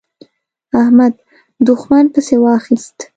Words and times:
احمد؛ 0.79 1.13
دوښمن 1.65 2.05
پسې 2.13 2.35
واخيست. 2.43 2.97